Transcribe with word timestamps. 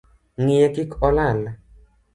Ngiye 0.41 0.67
kik 0.75 0.91
olal 1.07 1.39